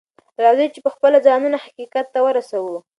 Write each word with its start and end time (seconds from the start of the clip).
راځئ 0.43 0.67
چې 0.73 0.79
پخپله 0.85 1.17
ځانونه 1.27 1.57
حقيقت 1.65 2.05
ته 2.13 2.19
ورسوو. 2.25 2.77